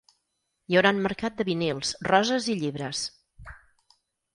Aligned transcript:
Hi 0.71 0.79
haurà 0.79 0.93
un 0.95 1.01
mercat 1.09 1.37
de 1.43 1.47
vinils, 1.51 1.95
roses 2.13 2.51
i 2.55 2.59
llibres. 2.65 3.07